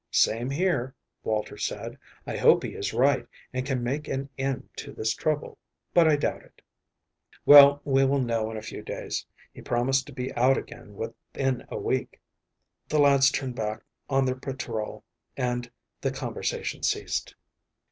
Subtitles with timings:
[0.09, 1.95] "Same here," Walter said.
[2.25, 5.59] "I hope he is right and can make an end to this trouble,
[5.93, 6.63] but I doubt it."
[7.45, 9.27] "Well, we will know in a few days.
[9.53, 12.19] He promised to be out again within a week."
[12.89, 15.03] The lads turned back on their patrol
[15.37, 15.69] and
[16.01, 17.35] the conversation ceased.